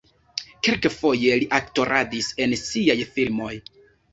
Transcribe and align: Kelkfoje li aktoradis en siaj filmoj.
Kelkfoje 0.67 1.35
li 1.43 1.49
aktoradis 1.59 2.33
en 2.47 2.59
siaj 2.63 2.99
filmoj. 3.15 3.55